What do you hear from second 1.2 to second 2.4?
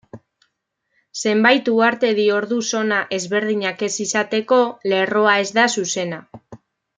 Zenbait uhartedi